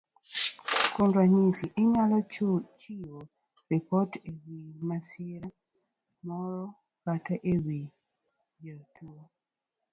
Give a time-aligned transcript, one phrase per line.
[0.93, 3.19] Kuom ranyisi, inyalo chiwo
[3.69, 5.49] ripot e wi masira
[6.25, 6.63] moro
[7.05, 7.79] kata e wi
[8.63, 9.21] jotuo.